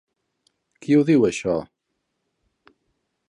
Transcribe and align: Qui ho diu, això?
Qui 0.85 0.95
ho 0.99 1.03
diu, 1.09 1.27
això? 1.29 1.59